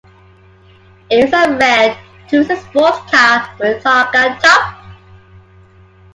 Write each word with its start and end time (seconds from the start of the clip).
It 1.11 1.25
is 1.25 1.31
a 1.31 1.55
red, 1.59 1.95
two-seat 2.27 2.57
sports 2.57 2.97
car 3.11 3.53
with 3.59 3.85
a 3.85 3.87
targa 3.87 4.39
top. 4.39 4.83